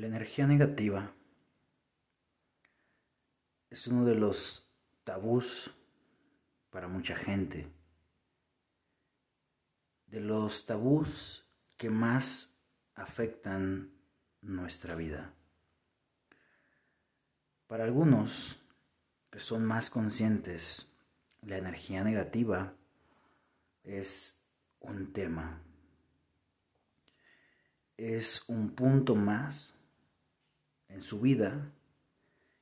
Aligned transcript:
La 0.00 0.06
energía 0.06 0.46
negativa 0.46 1.12
es 3.68 3.86
uno 3.86 4.06
de 4.06 4.14
los 4.14 4.66
tabús 5.04 5.70
para 6.70 6.88
mucha 6.88 7.14
gente, 7.14 7.70
de 10.06 10.20
los 10.20 10.64
tabús 10.64 11.44
que 11.76 11.90
más 11.90 12.58
afectan 12.94 13.92
nuestra 14.40 14.94
vida. 14.94 15.34
Para 17.66 17.84
algunos 17.84 18.58
que 19.28 19.38
son 19.38 19.66
más 19.66 19.90
conscientes, 19.90 20.90
la 21.42 21.58
energía 21.58 22.04
negativa 22.04 22.74
es 23.84 24.48
un 24.78 25.12
tema, 25.12 25.62
es 27.98 28.42
un 28.48 28.70
punto 28.70 29.14
más 29.14 29.74
en 30.90 31.02
su 31.02 31.20
vida, 31.20 31.72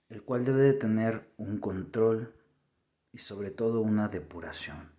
el 0.08 0.22
cual 0.22 0.44
debe 0.44 0.62
de 0.62 0.72
tener 0.72 1.32
un 1.36 1.58
control 1.58 2.34
y 3.12 3.18
sobre 3.18 3.50
todo 3.50 3.80
una 3.80 4.08
depuración. 4.08 4.92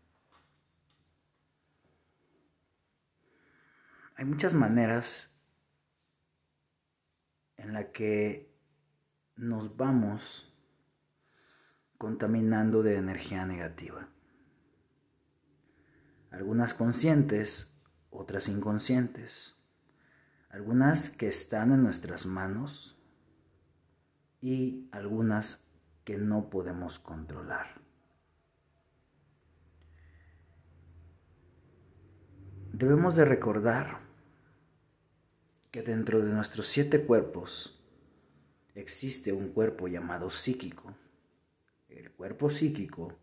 Hay 4.15 4.25
muchas 4.25 4.53
maneras 4.53 5.39
en 7.55 7.73
la 7.73 7.91
que 7.91 8.53
nos 9.35 9.77
vamos 9.77 10.53
contaminando 11.97 12.83
de 12.83 12.95
energía 12.95 13.45
negativa. 13.45 14.09
Algunas 16.31 16.73
conscientes, 16.73 17.73
otras 18.09 18.49
inconscientes. 18.49 19.55
Algunas 20.49 21.09
que 21.09 21.27
están 21.27 21.71
en 21.71 21.83
nuestras 21.83 22.25
manos 22.25 22.98
y 24.42 24.88
algunas 24.92 25.66
que 26.04 26.18
no 26.18 26.50
podemos 26.50 27.00
controlar. 27.00 27.80
Debemos 32.72 33.16
de 33.16 33.26
recordar 33.26 34.00
que 35.72 35.84
dentro 35.84 36.22
de 36.22 36.32
nuestros 36.32 36.67
siete 36.67 37.06
cuerpos 37.06 37.84
existe 38.73 39.34
un 39.34 39.50
cuerpo 39.50 39.88
llamado 39.88 40.30
psíquico. 40.30 40.95
El 41.90 42.12
cuerpo 42.12 42.50
psíquico 42.50 43.20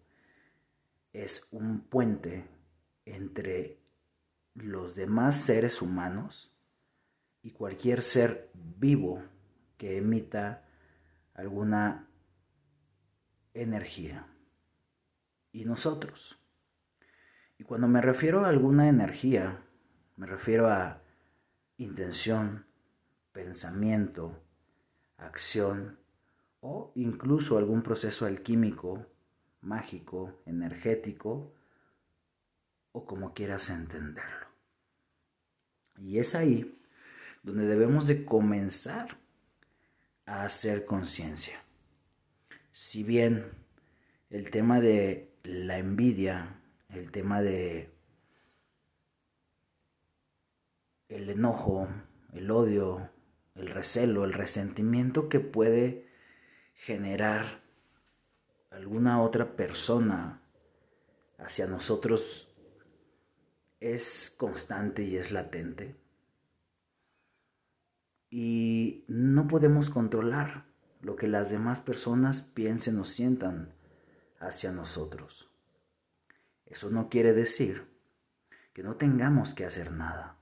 es 1.12 1.48
un 1.50 1.80
puente 1.80 2.46
entre 3.06 3.78
los 4.54 4.94
demás 4.94 5.36
seres 5.40 5.80
humanos 5.80 6.52
y 7.42 7.52
cualquier 7.52 8.02
ser 8.02 8.50
vivo 8.54 9.22
que 9.78 9.96
emita 9.96 10.65
alguna 11.36 12.08
energía. 13.54 14.26
Y 15.52 15.64
nosotros. 15.64 16.38
Y 17.58 17.64
cuando 17.64 17.88
me 17.88 18.00
refiero 18.00 18.44
a 18.44 18.48
alguna 18.48 18.88
energía, 18.88 19.62
me 20.16 20.26
refiero 20.26 20.68
a 20.68 21.02
intención, 21.78 22.66
pensamiento, 23.32 24.42
acción 25.16 25.98
o 26.60 26.92
incluso 26.94 27.56
algún 27.56 27.82
proceso 27.82 28.26
alquímico, 28.26 29.06
mágico, 29.60 30.42
energético 30.44 31.54
o 32.92 33.06
como 33.06 33.32
quieras 33.32 33.70
entenderlo. 33.70 34.46
Y 35.98 36.18
es 36.18 36.34
ahí 36.34 36.78
donde 37.42 37.66
debemos 37.66 38.06
de 38.06 38.24
comenzar 38.24 39.18
a 40.26 40.42
hacer 40.42 40.84
conciencia. 40.84 41.62
Si 42.72 43.04
bien 43.04 43.52
el 44.28 44.50
tema 44.50 44.80
de 44.80 45.32
la 45.44 45.78
envidia, 45.78 46.60
el 46.90 47.10
tema 47.10 47.40
de 47.40 47.90
el 51.08 51.30
enojo, 51.30 51.88
el 52.34 52.50
odio, 52.50 53.08
el 53.54 53.68
recelo, 53.68 54.24
el 54.24 54.32
resentimiento 54.32 55.28
que 55.28 55.40
puede 55.40 56.06
generar 56.74 57.62
alguna 58.70 59.22
otra 59.22 59.56
persona 59.56 60.42
hacia 61.38 61.66
nosotros 61.66 62.48
es 63.80 64.34
constante 64.36 65.04
y 65.04 65.16
es 65.16 65.30
latente 65.30 65.94
y 68.30 69.04
no 69.08 69.46
podemos 69.48 69.90
controlar 69.90 70.66
lo 71.00 71.16
que 71.16 71.28
las 71.28 71.50
demás 71.50 71.80
personas 71.80 72.42
piensen 72.42 72.98
o 72.98 73.04
sientan 73.04 73.72
hacia 74.40 74.72
nosotros. 74.72 75.50
Eso 76.66 76.90
no 76.90 77.08
quiere 77.08 77.32
decir 77.32 77.86
que 78.72 78.82
no 78.82 78.96
tengamos 78.96 79.54
que 79.54 79.64
hacer 79.64 79.92
nada, 79.92 80.38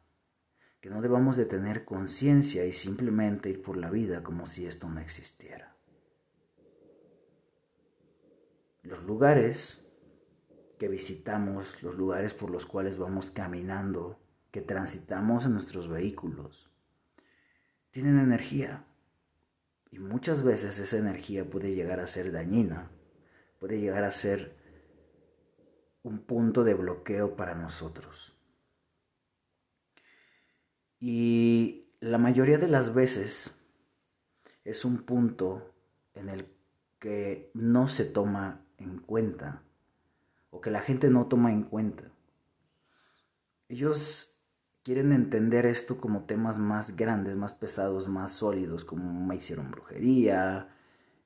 que 0.81 0.91
no 0.91 1.03
debamos 1.03 1.37
de 1.37 1.45
tener 1.45 1.85
conciencia 1.85 2.65
y 2.65 2.73
simplemente 2.73 3.51
ir 3.51 3.63
por 3.63 3.77
la 3.77 3.91
vida 3.91 4.23
como 4.23 4.47
si 4.47 4.67
esto 4.67 4.89
no 4.89 5.01
existiera. 5.01 5.77
Los 8.83 9.05
lugares 9.05 9.87
que 10.79 10.89
visitamos, 10.89 11.83
los 11.83 11.97
lugares 11.97 12.35
por 12.35 12.51
los 12.51 12.67
cuales 12.67 12.99
vamos 12.99 13.31
caminando, 13.31 14.19
que 14.51 14.61
transitamos 14.61 15.47
en 15.47 15.55
nuestros 15.55 15.89
vehículos, 15.89 16.71
tienen 17.95 18.19
energía. 18.19 18.85
Y 19.93 20.01
muchas 20.01 20.43
veces 20.43 20.81
esa 20.81 20.97
energía 20.97 21.49
puede 21.49 21.77
llegar 21.77 22.01
a 22.01 22.09
ser 22.09 22.33
dañina, 22.33 22.91
puede 23.61 23.79
llegar 23.79 24.03
a 24.03 24.11
ser 24.11 24.57
un 26.03 26.19
punto 26.19 26.65
de 26.65 26.75
bloqueo 26.75 27.37
para 27.37 27.55
nosotros. 27.55 28.37
Y 30.99 31.87
la 32.01 32.19
mayoría 32.19 32.59
de 32.59 32.67
las 32.67 32.93
veces 32.93 33.55
es 34.65 34.85
un 34.85 35.05
punto 35.05 35.73
en 36.15 36.31
el 36.31 36.49
que 36.99 37.53
no 37.55 37.87
se 37.87 38.07
toma 38.07 38.67
en 38.77 38.99
cuenta 38.99 39.63
o 40.51 40.61
que 40.61 40.73
la 40.73 40.81
gente 40.81 41.11
no 41.11 41.27
toma 41.27 41.53
en 41.53 41.63
cuenta. 41.63 42.11
Ellos 43.69 44.34
quieren 44.85 45.13
entender 45.13 45.67
esto 45.67 45.99
como 45.99 46.25
temas 46.25 46.59
más 46.59 46.95
grandes, 46.95 47.37
más 47.37 47.55
pesados, 47.55 48.07
más 48.07 48.33
sólidos, 48.33 48.85
como 48.85 49.27
me 49.27 49.37
hicieron 49.37 49.71
brujería, 49.71 50.69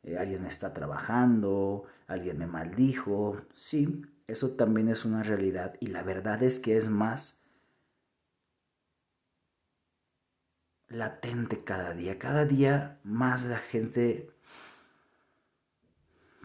eh, 0.05 0.17
alguien 0.17 0.47
está 0.47 0.73
trabajando, 0.73 1.85
alguien 2.07 2.39
me 2.39 2.47
maldijo. 2.47 3.43
Sí, 3.53 4.03
eso 4.29 4.53
también 4.53 4.89
es 4.89 5.05
una 5.05 5.23
realidad 5.25 5.75
y 5.81 5.89
la 5.89 6.03
verdad 6.03 6.43
es 6.43 6.61
que 6.61 6.77
es 6.77 6.89
más 6.89 7.43
latente 10.89 11.65
cada 11.65 11.95
día. 11.95 12.19
Cada 12.19 12.45
día 12.45 13.01
más 13.03 13.45
la 13.45 13.59
gente 13.59 14.31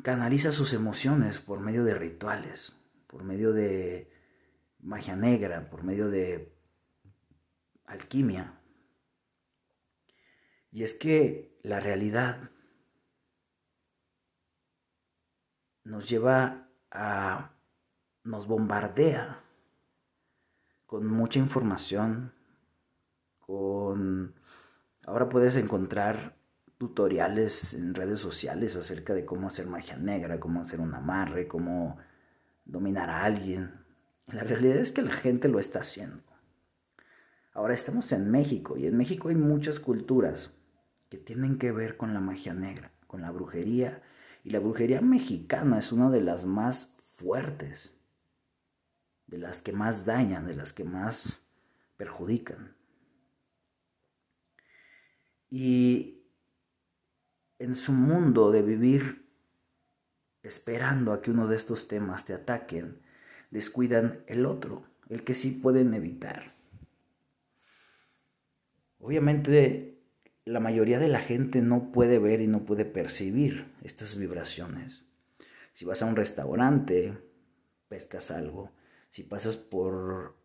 canaliza 0.01 0.51
sus 0.51 0.73
emociones 0.73 1.39
por 1.39 1.59
medio 1.59 1.83
de 1.83 1.93
rituales, 1.95 2.75
por 3.07 3.23
medio 3.23 3.53
de 3.53 4.11
magia 4.81 5.15
negra, 5.15 5.69
por 5.69 5.83
medio 5.83 6.09
de 6.09 6.52
alquimia. 7.85 8.59
Y 10.71 10.83
es 10.83 10.93
que 10.93 11.59
la 11.63 11.79
realidad 11.79 12.49
nos 15.83 16.09
lleva 16.09 16.67
a, 16.91 17.51
nos 18.23 18.47
bombardea 18.47 19.43
con 20.85 21.07
mucha 21.07 21.39
información, 21.39 22.33
con, 23.39 24.35
ahora 25.05 25.29
puedes 25.29 25.57
encontrar 25.57 26.35
tutoriales 26.77 27.73
en 27.73 27.95
redes 27.95 28.19
sociales 28.19 28.75
acerca 28.75 29.13
de 29.13 29.25
cómo 29.25 29.47
hacer 29.47 29.67
magia 29.67 29.97
negra, 29.97 30.39
cómo 30.39 30.61
hacer 30.61 30.79
un 30.81 30.93
amarre, 30.93 31.47
cómo 31.47 31.97
dominar 32.65 33.09
a 33.09 33.23
alguien. 33.23 33.85
La 34.27 34.43
realidad 34.43 34.77
es 34.77 34.91
que 34.91 35.01
la 35.01 35.13
gente 35.13 35.47
lo 35.47 35.59
está 35.59 35.79
haciendo. 35.79 36.32
Ahora 37.53 37.75
estamos 37.75 38.11
en 38.11 38.31
México 38.31 38.77
y 38.77 38.87
en 38.87 38.97
México 38.97 39.29
hay 39.29 39.35
muchas 39.35 39.79
culturas 39.79 40.51
que 41.09 41.19
tienen 41.19 41.59
que 41.59 41.71
ver 41.71 41.97
con 41.97 42.13
la 42.13 42.19
magia 42.19 42.55
negra, 42.55 42.91
con 43.05 43.21
la 43.21 43.29
brujería. 43.29 44.01
Y 44.43 44.49
la 44.49 44.59
brujería 44.59 45.01
mexicana 45.01 45.77
es 45.77 45.91
una 45.91 46.09
de 46.09 46.21
las 46.21 46.45
más 46.45 46.97
fuertes, 47.03 47.95
de 49.27 49.37
las 49.37 49.61
que 49.61 49.71
más 49.71 50.05
dañan, 50.05 50.47
de 50.47 50.55
las 50.55 50.73
que 50.73 50.83
más 50.83 51.47
perjudican. 51.95 52.75
Y 55.51 56.23
en 57.59 57.75
su 57.75 57.91
mundo 57.91 58.51
de 58.51 58.63
vivir 58.63 59.29
esperando 60.41 61.13
a 61.13 61.21
que 61.21 61.29
uno 61.29 61.47
de 61.47 61.55
estos 61.55 61.87
temas 61.87 62.25
te 62.25 62.33
ataquen, 62.33 62.99
descuidan 63.51 64.23
el 64.25 64.47
otro, 64.47 64.83
el 65.07 65.23
que 65.23 65.35
sí 65.35 65.51
pueden 65.51 65.93
evitar. 65.93 66.53
Obviamente 69.03 69.99
la 70.45 70.61
mayoría 70.61 70.97
de 70.97 71.09
la 71.09 71.19
gente 71.19 71.61
no 71.61 71.91
puede 71.91 72.19
ver 72.19 72.39
y 72.39 72.47
no 72.47 72.63
puede 72.65 72.85
percibir 72.85 73.69
estas 73.83 74.17
vibraciones. 74.17 75.05
Si 75.73 75.83
vas 75.83 76.01
a 76.01 76.05
un 76.05 76.15
restaurante, 76.15 77.17
pescas 77.89 78.31
algo. 78.31 78.71
Si 79.09 79.23
pasas 79.23 79.57
por 79.57 80.37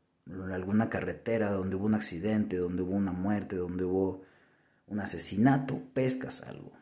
alguna 0.53 0.91
carretera 0.91 1.53
donde 1.53 1.77
hubo 1.77 1.87
un 1.87 1.95
accidente, 1.95 2.57
donde 2.57 2.83
hubo 2.83 2.95
una 2.95 3.13
muerte, 3.13 3.55
donde 3.55 3.85
hubo 3.85 4.23
un 4.89 4.99
asesinato, 4.99 5.81
pescas 5.95 6.43
algo. 6.43 6.73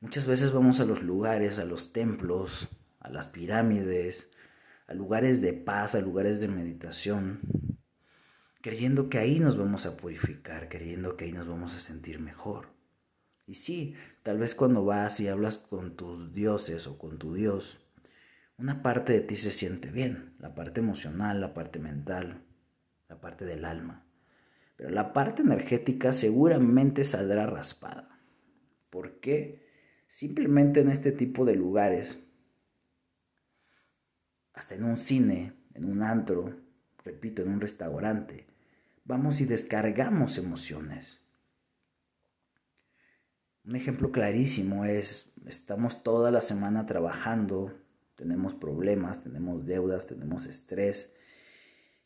Muchas 0.00 0.26
veces 0.26 0.52
vamos 0.52 0.80
a 0.80 0.86
los 0.86 1.02
lugares, 1.02 1.58
a 1.58 1.66
los 1.66 1.92
templos, 1.92 2.68
a 2.98 3.10
las 3.10 3.28
pirámides, 3.28 4.30
a 4.86 4.94
lugares 4.94 5.42
de 5.42 5.52
paz, 5.52 5.94
a 5.94 6.00
lugares 6.00 6.40
de 6.40 6.48
meditación, 6.48 7.40
creyendo 8.64 9.10
que 9.10 9.18
ahí 9.18 9.40
nos 9.40 9.58
vamos 9.58 9.84
a 9.84 9.94
purificar, 9.94 10.70
creyendo 10.70 11.18
que 11.18 11.26
ahí 11.26 11.32
nos 11.32 11.46
vamos 11.46 11.76
a 11.76 11.80
sentir 11.80 12.18
mejor. 12.18 12.68
Y 13.46 13.56
sí, 13.56 13.94
tal 14.22 14.38
vez 14.38 14.54
cuando 14.54 14.86
vas 14.86 15.20
y 15.20 15.28
hablas 15.28 15.58
con 15.58 15.96
tus 15.96 16.32
dioses 16.32 16.86
o 16.86 16.96
con 16.96 17.18
tu 17.18 17.34
Dios, 17.34 17.78
una 18.56 18.80
parte 18.80 19.12
de 19.12 19.20
ti 19.20 19.36
se 19.36 19.50
siente 19.50 19.90
bien, 19.90 20.32
la 20.38 20.54
parte 20.54 20.80
emocional, 20.80 21.42
la 21.42 21.52
parte 21.52 21.78
mental, 21.78 22.42
la 23.10 23.20
parte 23.20 23.44
del 23.44 23.66
alma. 23.66 24.06
Pero 24.76 24.88
la 24.88 25.12
parte 25.12 25.42
energética 25.42 26.14
seguramente 26.14 27.04
saldrá 27.04 27.44
raspada. 27.44 28.18
¿Por 28.88 29.20
qué? 29.20 29.68
Simplemente 30.08 30.80
en 30.80 30.88
este 30.88 31.12
tipo 31.12 31.44
de 31.44 31.54
lugares, 31.54 32.18
hasta 34.54 34.74
en 34.74 34.84
un 34.84 34.96
cine, 34.96 35.52
en 35.74 35.84
un 35.84 36.02
antro, 36.02 36.56
repito, 37.04 37.42
en 37.42 37.50
un 37.50 37.60
restaurante, 37.60 38.53
vamos 39.04 39.40
y 39.40 39.44
descargamos 39.44 40.38
emociones. 40.38 41.20
Un 43.64 43.76
ejemplo 43.76 44.12
clarísimo 44.12 44.84
es, 44.84 45.32
estamos 45.46 46.02
toda 46.02 46.30
la 46.30 46.40
semana 46.40 46.86
trabajando, 46.86 47.72
tenemos 48.16 48.54
problemas, 48.54 49.22
tenemos 49.22 49.64
deudas, 49.64 50.06
tenemos 50.06 50.46
estrés, 50.46 51.14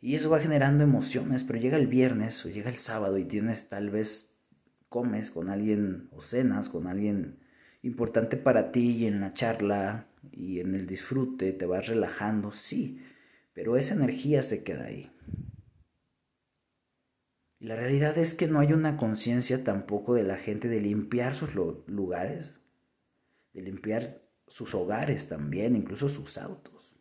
y 0.00 0.14
eso 0.14 0.30
va 0.30 0.38
generando 0.38 0.84
emociones, 0.84 1.42
pero 1.42 1.58
llega 1.58 1.76
el 1.76 1.88
viernes 1.88 2.44
o 2.44 2.48
llega 2.48 2.70
el 2.70 2.76
sábado 2.76 3.18
y 3.18 3.24
tienes 3.24 3.68
tal 3.68 3.90
vez, 3.90 4.30
comes 4.88 5.30
con 5.30 5.50
alguien 5.50 6.08
o 6.12 6.20
cenas 6.20 6.68
con 6.68 6.86
alguien 6.86 7.40
importante 7.82 8.36
para 8.36 8.70
ti 8.70 8.90
y 8.90 9.06
en 9.06 9.20
la 9.20 9.34
charla 9.34 10.06
y 10.30 10.60
en 10.60 10.74
el 10.74 10.86
disfrute 10.86 11.52
te 11.52 11.66
vas 11.66 11.88
relajando, 11.88 12.52
sí, 12.52 13.02
pero 13.52 13.76
esa 13.76 13.94
energía 13.94 14.42
se 14.42 14.62
queda 14.62 14.84
ahí. 14.84 15.10
Y 17.60 17.66
la 17.66 17.76
realidad 17.76 18.16
es 18.18 18.34
que 18.34 18.46
no 18.46 18.60
hay 18.60 18.72
una 18.72 18.96
conciencia 18.96 19.64
tampoco 19.64 20.14
de 20.14 20.22
la 20.22 20.36
gente 20.36 20.68
de 20.68 20.80
limpiar 20.80 21.34
sus 21.34 21.54
lugares, 21.54 22.60
de 23.52 23.62
limpiar 23.62 24.22
sus 24.46 24.74
hogares 24.74 25.28
también, 25.28 25.74
incluso 25.74 26.08
sus 26.08 26.38
autos. 26.38 26.96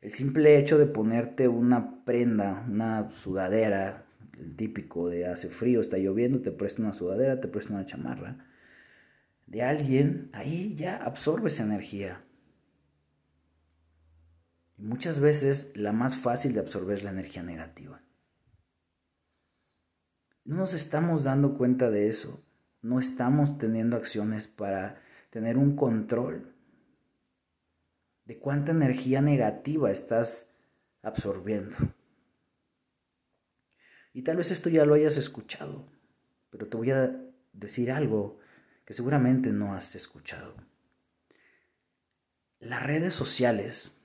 El 0.00 0.10
simple 0.10 0.58
hecho 0.58 0.78
de 0.78 0.86
ponerte 0.86 1.48
una 1.48 2.04
prenda, 2.04 2.64
una 2.68 3.10
sudadera, 3.10 4.06
el 4.38 4.56
típico 4.56 5.08
de 5.08 5.26
hace 5.26 5.48
frío, 5.48 5.80
está 5.80 5.96
lloviendo, 5.98 6.40
te 6.42 6.50
presta 6.50 6.82
una 6.82 6.92
sudadera, 6.92 7.40
te 7.40 7.48
presta 7.48 7.72
una 7.72 7.86
chamarra, 7.86 8.46
de 9.46 9.62
alguien, 9.62 10.30
ahí 10.32 10.74
ya 10.74 10.96
absorbes 10.96 11.60
energía. 11.60 12.24
Muchas 14.82 15.20
veces 15.20 15.70
la 15.76 15.92
más 15.92 16.16
fácil 16.16 16.54
de 16.54 16.58
absorber 16.58 17.04
la 17.04 17.10
energía 17.10 17.44
negativa. 17.44 18.02
No 20.44 20.56
nos 20.56 20.74
estamos 20.74 21.22
dando 21.22 21.56
cuenta 21.56 21.88
de 21.88 22.08
eso. 22.08 22.42
No 22.80 22.98
estamos 22.98 23.58
teniendo 23.58 23.96
acciones 23.96 24.48
para 24.48 25.00
tener 25.30 25.56
un 25.56 25.76
control 25.76 26.52
de 28.24 28.40
cuánta 28.40 28.72
energía 28.72 29.22
negativa 29.22 29.88
estás 29.92 30.52
absorbiendo. 31.00 31.76
Y 34.12 34.22
tal 34.22 34.36
vez 34.36 34.50
esto 34.50 34.68
ya 34.68 34.84
lo 34.84 34.94
hayas 34.94 35.16
escuchado, 35.16 35.86
pero 36.50 36.66
te 36.66 36.76
voy 36.76 36.90
a 36.90 37.16
decir 37.52 37.92
algo 37.92 38.40
que 38.84 38.94
seguramente 38.94 39.52
no 39.52 39.74
has 39.74 39.94
escuchado. 39.94 40.56
Las 42.58 42.82
redes 42.82 43.14
sociales 43.14 43.96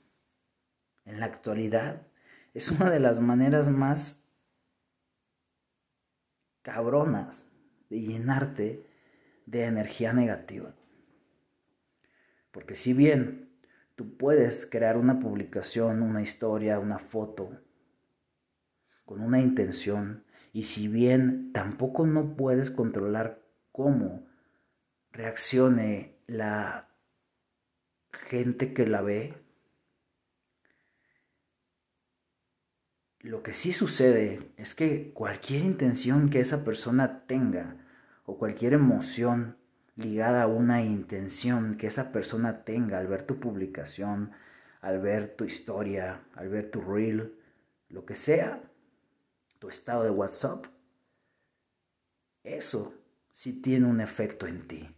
en 1.08 1.20
la 1.20 1.26
actualidad 1.26 2.06
es 2.54 2.70
una 2.72 2.92
de 2.92 3.00
las 3.00 3.20
maneras 3.20 3.70
más 3.70 4.30
cabronas 6.62 7.48
de 7.90 8.02
llenarte 8.02 8.86
de 9.46 9.64
energía 9.64 10.12
negativa. 10.14 10.76
Porque 12.52 12.76
si 12.76 12.94
bien 12.94 13.50
tú 13.96 14.18
puedes 14.18 14.66
crear 14.66 14.98
una 14.98 15.20
publicación, 15.20 16.02
una 16.02 16.22
historia, 16.22 16.80
una 16.80 17.00
foto, 17.00 17.62
con 19.06 19.22
una 19.22 19.40
intención, 19.40 20.26
y 20.52 20.66
si 20.66 20.90
bien 20.90 21.54
tampoco 21.54 22.06
no 22.06 22.36
puedes 22.36 22.70
controlar 22.70 23.42
cómo 23.72 24.28
reaccione 25.12 26.18
la 26.28 26.90
gente 28.12 28.74
que 28.74 28.86
la 28.86 29.02
ve, 29.02 29.47
Lo 33.28 33.44
que 33.44 33.54
sí 33.54 33.74
sucede 33.74 34.54
es 34.56 34.74
que 34.74 35.12
cualquier 35.12 35.66
intención 35.66 36.30
que 36.30 36.40
esa 36.40 36.64
persona 36.64 37.26
tenga 37.28 37.76
o 38.26 38.38
cualquier 38.38 38.72
emoción 38.72 39.58
ligada 39.98 40.44
a 40.44 40.48
una 40.48 40.82
intención 40.82 41.76
que 41.76 41.88
esa 41.88 42.14
persona 42.14 42.64
tenga 42.64 43.00
al 43.00 43.08
ver 43.08 43.26
tu 43.26 43.38
publicación, 43.38 44.32
al 44.80 45.02
ver 45.02 45.36
tu 45.36 45.44
historia, 45.44 46.22
al 46.36 46.48
ver 46.48 46.72
tu 46.72 46.80
reel, 46.80 47.38
lo 47.90 48.06
que 48.06 48.16
sea, 48.16 48.62
tu 49.60 49.68
estado 49.68 50.06
de 50.06 50.12
WhatsApp, 50.12 50.68
eso 52.46 52.94
sí 53.30 53.62
tiene 53.62 53.88
un 53.88 54.00
efecto 54.00 54.48
en 54.48 54.70
ti. 54.70 54.96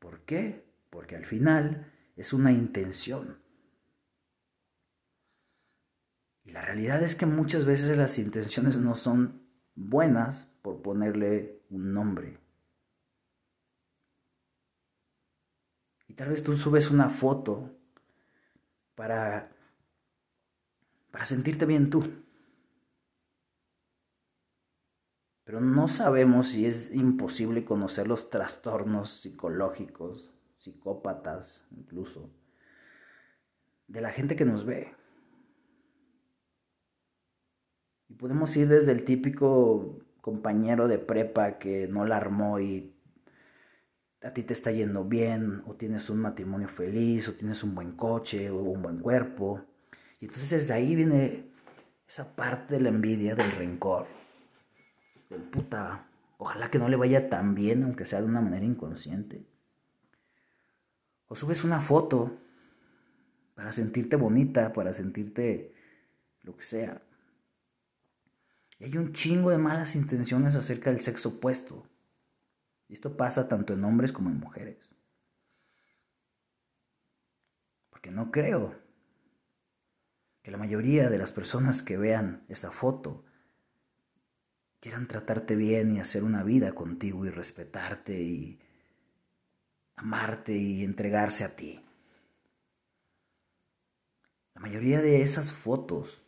¿Por 0.00 0.20
qué? 0.26 0.66
Porque 0.90 1.16
al 1.16 1.24
final 1.24 1.90
es 2.14 2.34
una 2.34 2.52
intención. 2.52 3.38
Y 6.44 6.50
la 6.52 6.60
realidad 6.60 7.02
es 7.02 7.14
que 7.14 7.26
muchas 7.26 7.64
veces 7.64 7.96
las 7.96 8.18
intenciones 8.18 8.76
no 8.76 8.94
son 8.94 9.42
buenas 9.74 10.46
por 10.62 10.82
ponerle 10.82 11.62
un 11.70 11.92
nombre. 11.94 12.38
Y 16.08 16.14
tal 16.14 16.28
vez 16.28 16.44
tú 16.44 16.56
subes 16.56 16.90
una 16.90 17.08
foto 17.08 17.70
para, 18.94 19.50
para 21.10 21.24
sentirte 21.24 21.64
bien 21.66 21.90
tú. 21.90 22.24
Pero 25.44 25.60
no 25.60 25.88
sabemos 25.88 26.48
si 26.48 26.66
es 26.66 26.92
imposible 26.92 27.64
conocer 27.64 28.06
los 28.06 28.30
trastornos 28.30 29.10
psicológicos, 29.10 30.30
psicópatas 30.58 31.66
incluso, 31.72 32.30
de 33.88 34.00
la 34.00 34.10
gente 34.10 34.36
que 34.36 34.44
nos 34.44 34.64
ve. 34.64 34.94
Podemos 38.18 38.56
ir 38.56 38.68
desde 38.68 38.92
el 38.92 39.04
típico 39.04 39.98
compañero 40.20 40.88
de 40.88 40.98
prepa 40.98 41.58
que 41.58 41.86
no 41.88 42.06
la 42.06 42.16
armó 42.16 42.60
y 42.60 42.94
a 44.22 44.32
ti 44.32 44.42
te 44.42 44.54
está 44.54 44.72
yendo 44.72 45.04
bien, 45.04 45.62
o 45.66 45.74
tienes 45.74 46.08
un 46.08 46.18
matrimonio 46.18 46.66
feliz, 46.66 47.28
o 47.28 47.34
tienes 47.34 47.62
un 47.62 47.74
buen 47.74 47.92
coche, 47.92 48.48
o 48.48 48.56
un 48.56 48.80
buen 48.80 48.98
cuerpo. 49.00 49.60
Y 50.20 50.24
entonces 50.24 50.48
desde 50.48 50.72
ahí 50.72 50.96
viene 50.96 51.44
esa 52.08 52.34
parte 52.34 52.74
de 52.74 52.80
la 52.80 52.88
envidia, 52.88 53.34
del 53.34 53.52
rencor, 53.52 54.06
del 55.28 55.42
puta, 55.42 56.06
ojalá 56.38 56.70
que 56.70 56.78
no 56.78 56.88
le 56.88 56.96
vaya 56.96 57.28
tan 57.28 57.54
bien, 57.54 57.82
aunque 57.82 58.06
sea 58.06 58.20
de 58.20 58.26
una 58.26 58.40
manera 58.40 58.64
inconsciente. 58.64 59.44
O 61.26 61.34
subes 61.34 61.64
una 61.64 61.80
foto 61.80 62.38
para 63.54 63.72
sentirte 63.72 64.16
bonita, 64.16 64.72
para 64.72 64.94
sentirte 64.94 65.74
lo 66.42 66.56
que 66.56 66.62
sea. 66.62 67.02
Hay 68.84 68.98
un 68.98 69.14
chingo 69.14 69.48
de 69.48 69.56
malas 69.56 69.96
intenciones 69.96 70.54
acerca 70.56 70.90
del 70.90 71.00
sexo 71.00 71.30
opuesto. 71.30 71.88
Y 72.86 72.92
esto 72.92 73.16
pasa 73.16 73.48
tanto 73.48 73.72
en 73.72 73.82
hombres 73.82 74.12
como 74.12 74.28
en 74.28 74.38
mujeres. 74.38 74.94
Porque 77.88 78.10
no 78.10 78.30
creo 78.30 78.78
que 80.42 80.50
la 80.50 80.58
mayoría 80.58 81.08
de 81.08 81.16
las 81.16 81.32
personas 81.32 81.82
que 81.82 81.96
vean 81.96 82.44
esa 82.50 82.72
foto 82.72 83.24
quieran 84.80 85.08
tratarte 85.08 85.56
bien 85.56 85.96
y 85.96 86.00
hacer 86.00 86.22
una 86.22 86.42
vida 86.42 86.74
contigo 86.74 87.24
y 87.24 87.30
respetarte 87.30 88.20
y 88.20 88.60
amarte 89.96 90.54
y 90.54 90.84
entregarse 90.84 91.44
a 91.44 91.56
ti. 91.56 91.82
La 94.52 94.60
mayoría 94.60 95.00
de 95.00 95.22
esas 95.22 95.54
fotos 95.54 96.23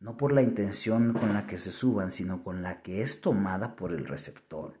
no 0.00 0.16
por 0.16 0.32
la 0.32 0.42
intención 0.42 1.12
con 1.12 1.32
la 1.32 1.46
que 1.46 1.58
se 1.58 1.72
suban, 1.72 2.10
sino 2.10 2.44
con 2.44 2.62
la 2.62 2.82
que 2.82 3.02
es 3.02 3.20
tomada 3.20 3.74
por 3.76 3.92
el 3.92 4.06
receptor. 4.06 4.74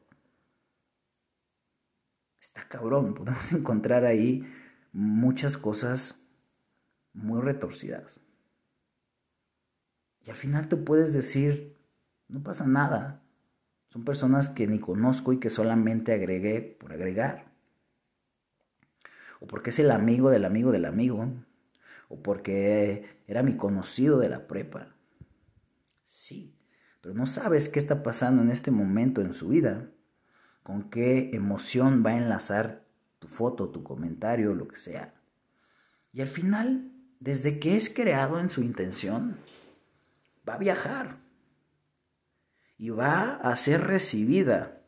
Está 2.40 2.68
cabrón, 2.68 3.14
podemos 3.14 3.52
encontrar 3.52 4.04
ahí 4.04 4.46
muchas 4.92 5.56
cosas 5.56 6.20
muy 7.12 7.40
retorcidas. 7.40 8.20
Y 10.24 10.30
al 10.30 10.36
final 10.36 10.68
tú 10.68 10.84
puedes 10.84 11.12
decir, 11.12 11.76
no 12.28 12.42
pasa 12.42 12.66
nada. 12.66 13.22
Son 13.90 14.04
personas 14.04 14.50
que 14.50 14.66
ni 14.66 14.78
conozco 14.78 15.32
y 15.32 15.40
que 15.40 15.50
solamente 15.50 16.12
agregué 16.12 16.60
por 16.60 16.92
agregar. 16.92 17.50
O 19.40 19.46
porque 19.46 19.70
es 19.70 19.78
el 19.78 19.90
amigo 19.90 20.30
del 20.30 20.44
amigo 20.44 20.70
del 20.70 20.84
amigo. 20.84 21.26
O 22.08 22.22
porque 22.22 23.22
era 23.26 23.42
mi 23.42 23.56
conocido 23.56 24.18
de 24.18 24.28
la 24.28 24.46
prepa. 24.46 24.94
Sí, 26.08 26.56
pero 27.02 27.14
no 27.14 27.26
sabes 27.26 27.68
qué 27.68 27.78
está 27.78 28.02
pasando 28.02 28.40
en 28.40 28.50
este 28.50 28.70
momento 28.70 29.20
en 29.20 29.34
su 29.34 29.48
vida. 29.48 29.90
Con 30.62 30.90
qué 30.90 31.30
emoción 31.34 32.02
va 32.04 32.10
a 32.10 32.16
enlazar 32.16 32.82
tu 33.18 33.28
foto, 33.28 33.68
tu 33.68 33.82
comentario, 33.82 34.54
lo 34.54 34.66
que 34.68 34.76
sea. 34.76 35.14
Y 36.12 36.22
al 36.22 36.28
final, 36.28 36.90
desde 37.20 37.60
que 37.60 37.76
es 37.76 37.90
creado 37.90 38.40
en 38.40 38.48
su 38.48 38.62
intención, 38.62 39.36
va 40.48 40.54
a 40.54 40.58
viajar 40.58 41.18
y 42.78 42.88
va 42.88 43.34
a 43.34 43.54
ser 43.56 43.82
recibida 43.82 44.80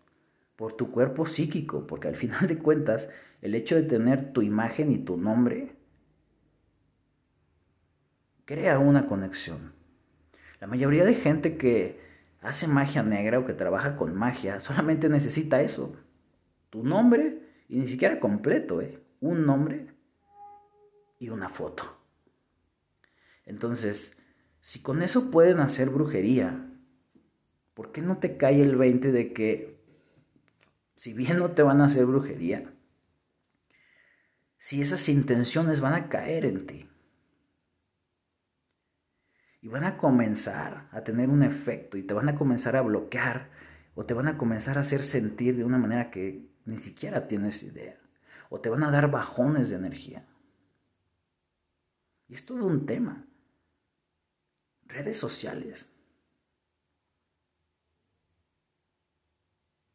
por 0.56 0.72
tu 0.72 0.90
cuerpo 0.90 1.26
psíquico, 1.26 1.86
porque 1.86 2.08
al 2.08 2.16
final 2.16 2.46
de 2.46 2.58
cuentas, 2.58 3.10
el 3.42 3.54
hecho 3.54 3.74
de 3.74 3.82
tener 3.82 4.32
tu 4.32 4.40
imagen 4.40 4.90
y 4.90 4.98
tu 4.98 5.18
nombre 5.18 5.76
crea 8.46 8.78
una 8.78 9.06
conexión. 9.06 9.79
La 10.60 10.66
mayoría 10.66 11.06
de 11.06 11.14
gente 11.14 11.56
que 11.56 11.98
hace 12.42 12.68
magia 12.68 13.02
negra 13.02 13.38
o 13.38 13.46
que 13.46 13.54
trabaja 13.54 13.96
con 13.96 14.14
magia 14.14 14.60
solamente 14.60 15.08
necesita 15.08 15.62
eso, 15.62 15.96
tu 16.68 16.84
nombre 16.84 17.40
y 17.68 17.78
ni 17.78 17.86
siquiera 17.86 18.20
completo, 18.20 18.80
¿eh? 18.82 19.02
un 19.20 19.46
nombre 19.46 19.86
y 21.18 21.30
una 21.30 21.48
foto. 21.48 21.96
Entonces, 23.46 24.16
si 24.60 24.82
con 24.82 25.02
eso 25.02 25.30
pueden 25.30 25.60
hacer 25.60 25.90
brujería, 25.90 26.66
¿por 27.74 27.90
qué 27.92 28.02
no 28.02 28.18
te 28.18 28.36
cae 28.36 28.60
el 28.60 28.76
20 28.76 29.12
de 29.12 29.32
que, 29.32 29.80
si 30.96 31.14
bien 31.14 31.38
no 31.38 31.52
te 31.52 31.62
van 31.62 31.80
a 31.80 31.86
hacer 31.86 32.04
brujería, 32.04 32.72
si 34.58 34.82
esas 34.82 35.08
intenciones 35.08 35.80
van 35.80 35.94
a 35.94 36.08
caer 36.08 36.44
en 36.44 36.66
ti? 36.66 36.88
Y 39.62 39.68
van 39.68 39.84
a 39.84 39.98
comenzar 39.98 40.88
a 40.90 41.04
tener 41.04 41.28
un 41.28 41.42
efecto 41.42 41.98
y 41.98 42.02
te 42.02 42.14
van 42.14 42.28
a 42.28 42.36
comenzar 42.36 42.76
a 42.76 42.82
bloquear 42.82 43.50
o 43.94 44.06
te 44.06 44.14
van 44.14 44.28
a 44.28 44.38
comenzar 44.38 44.78
a 44.78 44.82
hacer 44.82 45.04
sentir 45.04 45.56
de 45.56 45.64
una 45.64 45.78
manera 45.78 46.10
que 46.10 46.48
ni 46.64 46.78
siquiera 46.78 47.28
tienes 47.28 47.62
idea. 47.62 47.98
O 48.48 48.60
te 48.60 48.68
van 48.68 48.82
a 48.82 48.90
dar 48.90 49.10
bajones 49.10 49.70
de 49.70 49.76
energía. 49.76 50.26
Y 52.28 52.34
es 52.34 52.46
todo 52.46 52.66
un 52.66 52.86
tema 52.86 53.26
redes 54.90 55.18
sociales. 55.18 55.90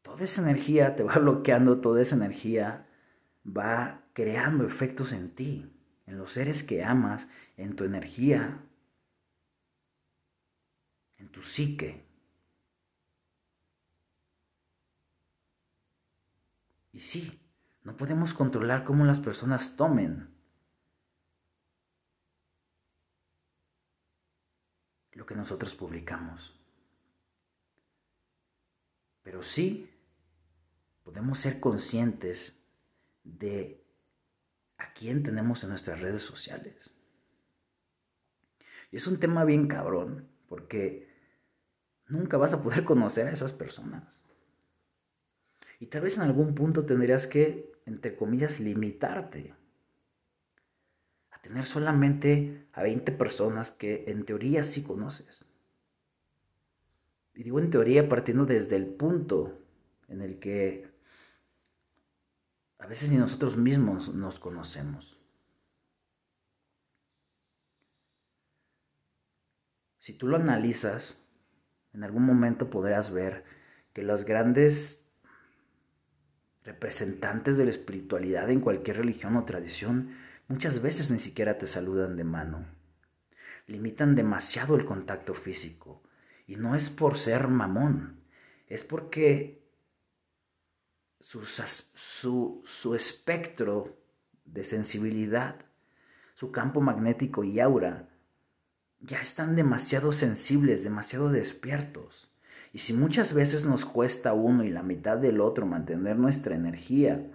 Toda 0.02 0.24
esa 0.24 0.42
energía 0.42 0.96
te 0.96 1.04
va 1.04 1.16
bloqueando, 1.20 1.82
toda 1.82 2.02
esa 2.02 2.16
energía 2.16 2.88
va 3.46 4.02
creando 4.14 4.66
efectos 4.66 5.14
en 5.14 5.30
ti, 5.30 5.72
en 6.06 6.18
los 6.18 6.34
seres 6.34 6.64
que 6.64 6.84
amas, 6.84 7.30
en 7.58 7.76
tu 7.76 7.84
energía, 7.84 8.60
en 8.60 8.65
tu 11.36 11.42
psique. 11.42 12.02
Y 16.94 17.02
sí, 17.02 17.42
no 17.84 17.98
podemos 17.98 18.34
controlar 18.34 18.86
cómo 18.86 19.04
las 19.04 19.20
personas 19.20 19.76
tomen 19.76 20.34
lo 25.12 25.26
que 25.26 25.36
nosotros 25.36 25.76
publicamos. 25.76 26.58
Pero 29.22 29.44
sí 29.44 29.94
podemos 31.04 31.40
ser 31.40 31.60
conscientes 31.60 32.66
de 33.26 33.86
a 34.78 34.94
quién 34.94 35.22
tenemos 35.22 35.62
en 35.64 35.72
nuestras 35.72 36.00
redes 36.00 36.22
sociales. 36.22 36.96
Y 38.90 38.96
es 38.96 39.06
un 39.06 39.20
tema 39.20 39.44
bien 39.44 39.68
cabrón, 39.68 40.30
porque 40.48 41.14
nunca 42.08 42.38
vas 42.38 42.54
a 42.54 42.62
poder 42.62 42.84
conocer 42.84 43.28
a 43.28 43.32
esas 43.32 43.52
personas. 43.52 44.22
Y 45.80 45.88
tal 45.88 46.02
vez 46.02 46.18
en 46.18 46.24
algún 46.24 46.56
punto 46.56 46.86
tendrías 46.86 47.28
que, 47.28 47.72
entre 47.86 48.16
comillas, 48.16 48.60
limitarte 48.60 49.54
tener 51.46 51.66
solamente 51.66 52.66
a 52.74 52.82
20 52.82 53.12
personas 53.12 53.70
que 53.70 54.06
en 54.08 54.26
teoría 54.26 54.64
sí 54.64 54.82
conoces. 54.82 55.46
Y 57.36 57.44
digo 57.44 57.60
en 57.60 57.70
teoría 57.70 58.10
partiendo 58.10 58.48
desde 58.48 58.78
el 58.78 58.88
punto 58.88 59.56
en 60.08 60.24
el 60.24 60.40
que 60.40 60.90
a 62.80 62.88
veces 62.88 63.12
ni 63.12 63.18
nosotros 63.18 63.58
mismos 63.58 64.12
nos 64.12 64.40
conocemos. 64.40 65.20
Si 70.00 70.18
tú 70.18 70.28
lo 70.28 70.38
analizas, 70.38 71.24
en 71.96 72.04
algún 72.04 72.24
momento 72.24 72.70
podrás 72.70 73.12
ver 73.12 73.44
que 73.94 74.04
los 74.04 74.26
grandes 74.26 75.08
representantes 76.64 77.58
de 77.58 77.64
la 77.64 77.72
espiritualidad 77.72 78.50
en 78.52 78.60
cualquier 78.60 78.98
religión 78.98 79.36
o 79.38 79.46
tradición 79.46 80.12
Muchas 80.48 80.82
veces 80.82 81.10
ni 81.10 81.18
siquiera 81.18 81.58
te 81.58 81.66
saludan 81.66 82.18
de 82.18 82.24
mano. 82.24 82.66
Limitan 83.66 84.16
demasiado 84.16 84.76
el 84.76 84.86
contacto 84.86 85.34
físico. 85.34 86.04
Y 86.46 86.56
no 86.56 86.76
es 86.76 86.90
por 86.90 87.18
ser 87.18 87.48
mamón, 87.48 88.22
es 88.68 88.84
porque 88.84 89.64
su, 91.20 91.44
su, 91.44 92.96
espectro 92.96 93.98
de 94.44 94.64
sensibilidad, 94.64 95.56
su 96.36 96.52
campo 96.52 96.82
magnético 96.82 97.44
y 97.44 97.60
aura, 97.60 98.08
ya 99.00 99.20
están 99.20 99.56
demasiado 99.56 100.12
sensibles, 100.12 100.84
demasiado 100.84 101.30
despiertos. 101.30 102.32
Y 102.74 102.80
si 102.80 102.94
muchas 102.94 103.34
veces 103.34 103.66
nos 103.66 103.86
cuesta 103.86 104.34
uno 104.34 104.64
y 104.64 104.70
la 104.70 104.84
mitad 104.84 105.18
del 105.18 105.42
otro 105.42 105.66
mantener 105.66 106.18
nuestra 106.18 106.56
energía 106.56 107.32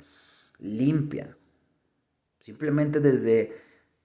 limpia, 0.59 1.37
Simplemente 2.41 3.01
desde 3.01 3.55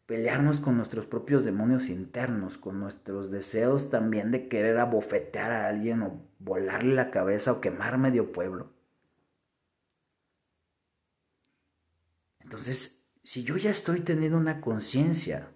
pelearnos 0.06 0.60
con 0.60 0.78
nuestros 0.78 1.06
propios 1.06 1.46
demonios 1.46 1.90
internos, 1.90 2.58
con 2.58 2.80
nuestros 2.80 3.32
deseos 3.32 3.90
también 3.90 4.32
de 4.32 4.48
querer 4.48 4.78
abofetear 4.78 5.52
a 5.52 5.68
alguien 5.68 6.04
o 6.04 6.22
volarle 6.40 6.94
la 6.94 7.12
cabeza 7.12 7.54
o 7.54 7.62
quemar 7.62 7.98
medio 7.98 8.32
pueblo. 8.32 8.74
Entonces, 12.42 13.08
si 13.24 13.44
yo 13.44 13.58
ya 13.58 13.72
estoy 13.72 14.02
teniendo 14.02 14.38
una 14.38 14.62
conciencia 14.62 15.48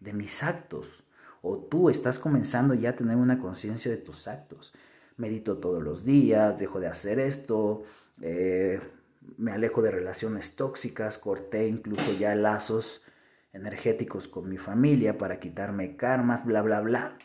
de 0.00 0.12
mis 0.12 0.42
actos, 0.42 1.01
o 1.42 1.58
tú 1.58 1.90
estás 1.90 2.18
comenzando 2.18 2.72
ya 2.74 2.90
a 2.90 2.96
tener 2.96 3.16
una 3.16 3.38
conciencia 3.38 3.90
de 3.90 3.98
tus 3.98 4.28
actos, 4.28 4.72
medito 5.16 5.58
todos 5.58 5.82
los 5.82 6.04
días, 6.04 6.58
dejo 6.58 6.80
de 6.80 6.86
hacer 6.86 7.18
esto, 7.18 7.82
eh, 8.20 8.80
me 9.36 9.52
alejo 9.52 9.82
de 9.82 9.90
relaciones 9.90 10.56
tóxicas, 10.56 11.18
corté 11.18 11.66
incluso 11.66 12.12
ya 12.12 12.34
lazos 12.34 13.02
energéticos 13.52 14.28
con 14.28 14.48
mi 14.48 14.56
familia 14.56 15.18
para 15.18 15.38
quitarme 15.38 15.96
karmas, 15.96 16.44
bla, 16.44 16.62
bla, 16.62 16.80
bla. 16.80 17.18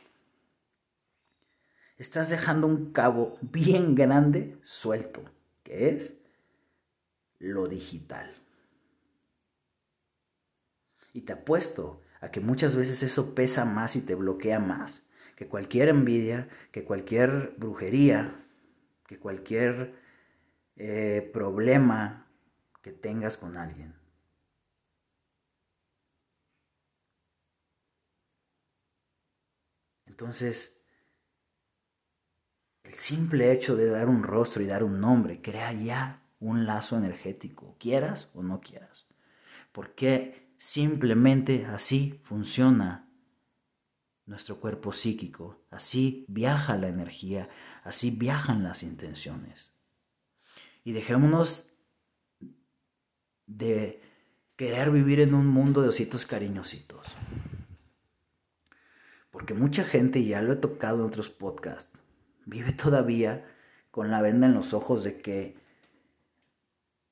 Estás 1.97 2.29
dejando 2.29 2.67
un 2.67 2.91
cabo 2.91 3.37
bien 3.41 3.95
grande 3.95 4.57
suelto, 4.61 5.23
que 5.63 5.89
es 5.89 6.19
lo 7.39 7.67
digital. 7.67 8.31
Y 11.13 11.21
te 11.21 11.33
apuesto 11.33 12.01
a 12.21 12.31
que 12.31 12.39
muchas 12.39 12.75
veces 12.75 13.03
eso 13.03 13.35
pesa 13.35 13.65
más 13.65 13.95
y 13.95 14.05
te 14.05 14.15
bloquea 14.15 14.59
más 14.59 15.07
que 15.37 15.47
cualquier 15.47 15.89
envidia, 15.89 16.49
que 16.71 16.83
cualquier 16.83 17.53
brujería, 17.57 18.43
que 19.07 19.19
cualquier 19.19 19.93
eh, 20.75 21.29
problema 21.31 22.27
que 22.81 22.91
tengas 22.91 23.37
con 23.37 23.55
alguien. 23.55 23.93
Entonces, 30.07 30.81
el 32.83 32.93
simple 32.95 33.51
hecho 33.51 33.75
de 33.75 33.87
dar 33.87 34.09
un 34.09 34.23
rostro 34.23 34.63
y 34.63 34.65
dar 34.65 34.83
un 34.83 34.99
nombre 34.99 35.39
crea 35.39 35.71
ya 35.73 36.23
un 36.39 36.65
lazo 36.65 36.97
energético, 36.97 37.75
quieras 37.77 38.31
o 38.33 38.41
no 38.41 38.59
quieras. 38.61 39.07
Porque 39.71 40.46
simplemente 40.57 41.65
así 41.65 42.19
funciona 42.23 43.09
nuestro 44.25 44.59
cuerpo 44.59 44.91
psíquico, 44.91 45.61
así 45.71 46.25
viaja 46.27 46.77
la 46.77 46.89
energía, 46.89 47.49
así 47.83 48.11
viajan 48.11 48.63
las 48.63 48.83
intenciones. 48.83 49.73
Y 50.83 50.91
dejémonos 50.91 51.65
de 53.45 54.01
querer 54.57 54.91
vivir 54.91 55.21
en 55.21 55.33
un 55.33 55.47
mundo 55.47 55.81
de 55.81 55.89
ositos 55.89 56.25
cariñositos. 56.25 57.15
Porque 59.31 59.53
mucha 59.53 59.83
gente, 59.83 60.25
ya 60.25 60.41
lo 60.41 60.53
he 60.53 60.57
tocado 60.57 60.99
en 60.99 61.05
otros 61.05 61.29
podcasts, 61.29 61.97
vive 62.45 62.73
todavía 62.73 63.45
con 63.91 64.11
la 64.11 64.21
venda 64.21 64.47
en 64.47 64.53
los 64.53 64.73
ojos 64.73 65.03
de 65.03 65.21
que, 65.21 65.55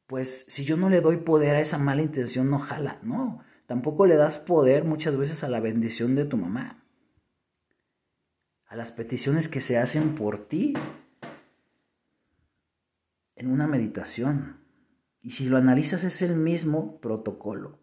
pues 0.08 0.46
si 0.50 0.66
yo 0.66 0.78
no 0.78 0.90
le 0.90 1.02
doy 1.02 1.18
poder 1.18 1.56
a 1.56 1.62
esa 1.62 1.78
mala 1.78 2.02
intención, 2.02 2.50
no 2.50 2.60
jala, 2.60 3.00
no. 3.04 3.44
Tampoco 3.66 4.06
le 4.06 4.16
das 4.16 4.38
poder 4.38 4.84
muchas 4.84 5.18
veces 5.18 5.44
a 5.44 5.50
la 5.50 5.60
bendición 5.60 6.14
de 6.16 6.26
tu 6.26 6.38
mamá, 6.38 6.84
a 8.68 8.76
las 8.76 8.92
peticiones 8.92 9.48
que 9.48 9.62
se 9.62 9.78
hacen 9.80 10.14
por 10.14 10.38
ti 10.48 10.74
en 13.36 13.52
una 13.52 13.68
meditación. 13.68 14.58
Y 15.22 15.32
si 15.32 15.50
lo 15.50 15.58
analizas 15.58 16.04
es 16.04 16.22
el 16.22 16.36
mismo 16.36 17.00
protocolo. 17.02 17.80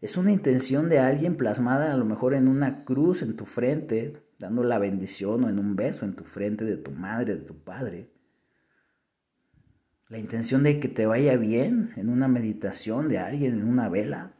Es 0.00 0.16
una 0.16 0.32
intención 0.32 0.88
de 0.88 1.00
alguien 1.00 1.36
plasmada 1.36 1.92
a 1.92 1.96
lo 1.96 2.04
mejor 2.04 2.32
en 2.32 2.48
una 2.48 2.84
cruz 2.84 3.20
en 3.20 3.36
tu 3.36 3.44
frente, 3.44 4.22
dando 4.38 4.62
la 4.62 4.78
bendición 4.78 5.44
o 5.44 5.48
en 5.48 5.58
un 5.58 5.76
beso 5.76 6.06
en 6.06 6.14
tu 6.14 6.24
frente 6.24 6.64
de 6.64 6.76
tu 6.76 6.92
madre, 6.92 7.34
de 7.34 7.42
tu 7.42 7.62
padre. 7.62 8.10
La 10.08 10.18
intención 10.18 10.62
de 10.62 10.80
que 10.80 10.88
te 10.88 11.04
vaya 11.04 11.36
bien 11.36 11.92
en 11.96 12.08
una 12.08 12.28
meditación 12.28 13.10
de 13.10 13.18
alguien, 13.18 13.54
en 13.60 13.68
una 13.68 13.90
vela, 13.90 14.32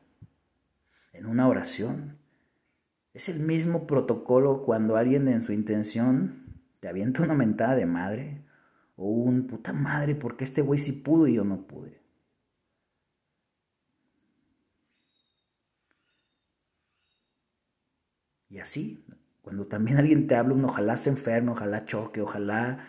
en 1.13 1.27
una 1.27 1.47
oración. 1.47 2.19
Es 3.13 3.29
el 3.29 3.41
mismo 3.41 3.87
protocolo 3.87 4.63
cuando 4.65 4.97
alguien 4.97 5.29
en 5.29 5.43
su 5.43 5.53
intención 5.53 6.63
te 6.81 6.89
avienta 6.89 7.23
una 7.23 7.35
mentada 7.35 7.75
de 7.75 7.85
madre 7.85 8.45
o 8.97 9.11
un 9.11 9.47
puta 9.47 9.73
madre 9.75 10.15
porque 10.15 10.45
este 10.45 10.63
güey 10.63 10.79
sí 10.79 10.93
pudo 10.93 11.27
y 11.27 11.35
yo 11.35 11.45
no 11.45 11.67
pude. 11.67 12.01
Y 18.49 18.59
así, 18.59 19.05
cuando 19.43 19.67
también 19.67 19.99
alguien 19.99 20.27
te 20.27 20.35
habla, 20.35 20.55
un 20.55 20.65
ojalá 20.65 20.97
se 20.97 21.11
enferme, 21.11 21.51
ojalá 21.51 21.85
choque, 21.85 22.23
ojalá 22.23 22.89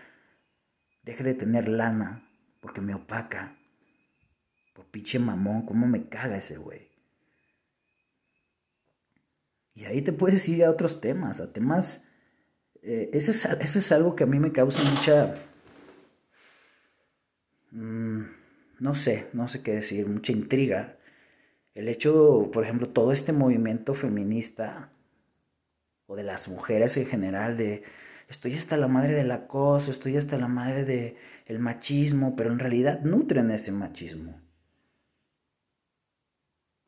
deje 1.03 1.23
de 1.23 1.33
tener 1.33 1.67
lana, 1.67 2.28
porque 2.59 2.81
me 2.81 2.93
opaca. 2.93 3.55
Por 4.73 4.85
pinche 4.85 5.19
mamón, 5.19 5.65
cómo 5.65 5.87
me 5.87 6.07
caga 6.07 6.37
ese 6.37 6.57
güey. 6.57 6.89
Y 9.75 9.85
ahí 9.85 10.01
te 10.01 10.11
puedes 10.11 10.47
ir 10.49 10.63
a 10.63 10.71
otros 10.71 11.01
temas, 11.01 11.39
a 11.39 11.53
temas... 11.53 12.05
Eh, 12.81 13.09
eso, 13.13 13.31
es, 13.31 13.45
eso, 13.45 13.79
es, 13.79 13.91
algo 13.91 14.15
que 14.15 14.23
a 14.23 14.27
mí 14.27 14.39
me 14.39 14.51
causa 14.51 14.81
mucha... 14.89 15.35
Mm, 17.71 18.23
no 18.79 18.95
sé, 18.95 19.27
no 19.33 19.47
sé 19.47 19.61
qué 19.61 19.75
decir, 19.75 20.07
mucha 20.07 20.31
intriga. 20.31 20.97
El 21.75 21.87
hecho, 21.87 22.49
por 22.51 22.63
ejemplo, 22.63 22.89
todo 22.89 23.11
este 23.11 23.31
movimiento 23.31 23.93
feminista 23.93 24.91
o 26.07 26.15
de 26.15 26.23
las 26.23 26.47
mujeres 26.47 26.97
en 26.97 27.05
general, 27.05 27.55
de 27.55 27.83
estoy 28.29 28.53
hasta 28.53 28.77
la 28.77 28.87
madre 28.87 29.15
del 29.15 29.31
acoso, 29.31 29.91
estoy 29.91 30.15
hasta 30.15 30.37
la 30.37 30.47
madre 30.47 30.85
del 30.85 31.17
el 31.47 31.59
machismo, 31.59 32.35
pero 32.35 32.51
en 32.51 32.59
realidad 32.59 33.01
nutren 33.01 33.51
ese 33.51 33.71
machismo. 33.71 34.39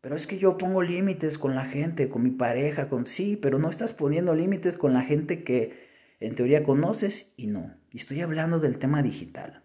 Pero 0.01 0.15
es 0.15 0.27
que 0.27 0.37
yo 0.37 0.57
pongo 0.57 0.81
límites 0.81 1.37
con 1.37 1.55
la 1.55 1.65
gente, 1.65 2.09
con 2.09 2.23
mi 2.23 2.31
pareja, 2.31 2.89
con 2.89 3.05
sí, 3.05 3.37
pero 3.37 3.59
no 3.59 3.69
estás 3.69 3.91
poniendo 3.93 4.35
límites 4.35 4.77
con 4.77 4.93
la 4.93 5.01
gente 5.01 5.43
que 5.43 5.89
en 6.19 6.35
teoría 6.35 6.63
conoces 6.63 7.33
y 7.37 7.47
no. 7.47 7.75
Y 7.91 7.97
estoy 7.97 8.21
hablando 8.21 8.59
del 8.59 8.77
tema 8.77 9.03
digital. 9.03 9.63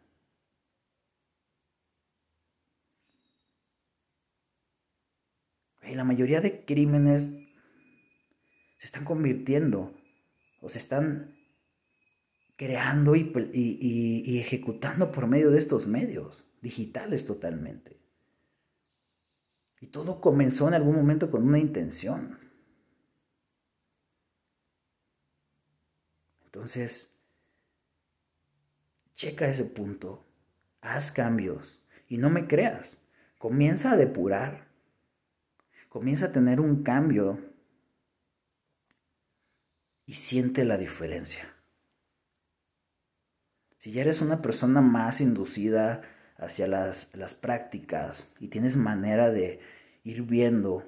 La 5.83 6.05
mayoría 6.05 6.43
de 6.43 6.65
crímenes 6.65 7.31
se 8.77 8.87
están 8.87 9.05
convirtiendo 9.05 9.95
o 10.61 10.69
se 10.69 10.79
están 10.79 11.36
creando 12.57 13.14
y, 13.14 14.38
ejecutando 14.38 15.12
por 15.12 15.27
medio 15.27 15.51
de 15.51 15.59
estos 15.59 15.87
medios, 15.87 16.45
digitales 16.62 17.27
totalmente. 17.27 18.01
Y 19.81 19.88
todo 19.88 20.21
comenzó 20.21 20.66
en 20.69 20.75
algún 20.75 20.97
momento 20.97 21.31
con 21.31 21.47
una 21.47 21.59
intención. 21.59 22.38
Entonces, 26.47 27.14
checa 29.14 29.49
ese 29.49 29.64
punto, 29.64 30.27
haz 30.81 31.12
cambios 31.12 31.79
y 32.09 32.16
no 32.16 32.31
me 32.31 32.47
creas. 32.47 33.07
Comienza 33.37 33.92
a 33.92 33.97
depurar, 33.97 34.69
comienza 35.90 36.27
a 36.27 36.33
tener 36.33 36.59
un 36.59 36.83
cambio 36.83 37.38
y 40.07 40.14
siente 40.14 40.64
la 40.64 40.79
diferencia. 40.79 41.56
Si 43.87 43.92
ya 43.92 44.01
eres 44.01 44.20
una 44.20 44.42
persona 44.42 44.81
más 44.81 45.20
inducida 45.20 46.03
hacia 46.38 46.66
las, 46.66 47.14
las 47.14 47.35
prácticas 47.35 48.35
y 48.40 48.49
tienes 48.49 48.77
manera 48.77 49.31
de 49.31 49.61
ir 50.03 50.22
viendo 50.22 50.83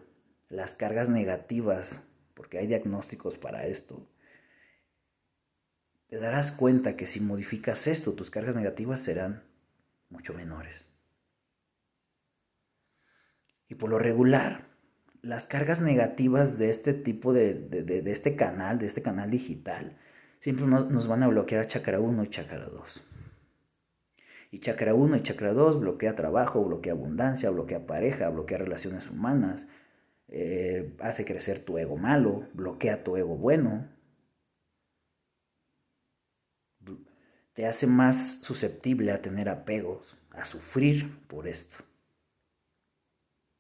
las 0.49 0.75
cargas 0.75 1.09
negativas, 1.09 2.03
porque 2.35 2.59
hay 2.59 2.67
diagnósticos 2.67 3.39
para 3.39 3.69
esto, 3.69 4.05
te 6.09 6.19
darás 6.19 6.51
cuenta 6.51 6.97
que 6.97 7.07
si 7.07 7.21
modificas 7.21 7.87
esto, 7.87 8.15
tus 8.15 8.31
cargas 8.31 8.57
negativas 8.57 9.01
serán 9.01 9.45
mucho 10.11 10.35
menores. 10.35 10.89
Y 13.69 13.77
por 13.77 13.91
lo 13.91 14.01
regular, 14.01 14.71
las 15.23 15.47
cargas 15.47 15.81
negativas 15.81 16.59
de 16.59 16.69
este 16.69 16.95
tipo 16.95 17.33
de, 17.33 17.55
de, 17.55 18.11
este 18.11 18.35
canal, 18.35 18.81
de 18.81 18.87
este 18.87 19.03
canal 19.03 19.31
digital, 19.31 19.97
siempre 20.41 20.67
nos, 20.67 21.09
van 21.09 21.23
a 21.23 21.29
bloquear 21.29 21.67
chakra 21.67 22.01
1 22.01 22.25
y 22.25 22.31
chakra 22.31 22.67
2. 22.67 23.05
Y 24.51 24.61
chakra 24.61 24.95
1 24.95 25.17
y 25.17 25.23
chakra 25.23 25.53
2 25.53 25.81
bloquea 25.81 26.17
trabajo, 26.17 26.65
bloquea 26.65 26.93
abundancia, 26.93 27.51
bloquea 27.51 27.87
pareja, 27.87 28.29
bloquea 28.31 28.59
relaciones 28.59 29.11
humanas, 29.11 29.69
eh, 30.29 30.95
hace 31.01 31.25
crecer 31.25 31.65
tu 31.65 31.79
ego 31.79 31.97
malo, 31.97 32.49
bloquea 32.55 33.05
tu 33.05 33.17
ego 33.17 33.37
bueno, 33.37 33.89
te 37.59 37.67
hace 37.67 37.89
más 37.89 38.41
susceptible 38.43 39.11
a 39.11 39.21
tener 39.21 39.49
apegos, 39.49 40.17
a 40.31 40.45
sufrir 40.45 41.19
por 41.27 41.49
esto. 41.49 41.77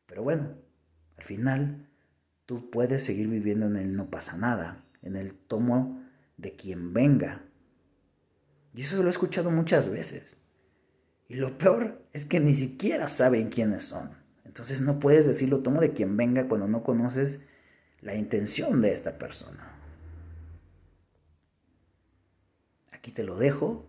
Pero 0.07 0.23
bueno, 0.23 0.55
al 1.17 1.25
final, 1.25 1.89
tú 2.47 2.71
puedes 2.71 3.05
seguir 3.05 3.27
viviendo 3.27 3.67
en 3.67 3.77
el 3.77 3.97
no 3.97 4.09
pasa 4.09 4.37
nada, 4.37 4.85
en 5.03 5.17
el 5.17 5.35
tomo 5.35 6.08
de 6.39 6.53
quien 6.57 6.95
venga. 6.95 7.45
Y 8.75 8.83
eso 8.83 9.03
lo 9.03 9.09
he 9.09 9.11
escuchado 9.11 9.51
muchas 9.51 9.91
veces. 9.91 10.39
Y 11.29 11.35
lo 11.35 11.59
peor 11.59 12.03
es 12.15 12.25
que 12.25 12.41
ni 12.41 12.55
siquiera 12.55 13.09
saben 13.11 13.51
quiénes 13.51 13.85
son. 13.85 14.17
Entonces 14.45 14.81
no 14.81 14.99
puedes 14.99 15.27
decirlo 15.27 15.63
tomo 15.63 15.81
de 15.81 15.93
quien 15.93 16.17
venga 16.17 16.49
cuando 16.49 16.67
no 16.69 16.83
conoces 16.83 17.41
la 18.01 18.15
intención 18.15 18.81
de 18.81 18.93
esta 18.93 19.19
persona. 19.19 19.75
Aquí 22.93 23.13
te 23.13 23.25
lo 23.25 23.37
dejo. 23.37 23.87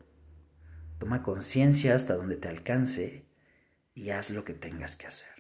Toma 0.98 1.24
conciencia 1.24 1.96
hasta 1.96 2.16
donde 2.16 2.36
te 2.36 2.50
alcance 2.50 3.26
y 3.94 4.10
haz 4.10 4.32
lo 4.32 4.44
que 4.44 4.54
tengas 4.54 4.98
que 4.98 5.08
hacer. 5.08 5.39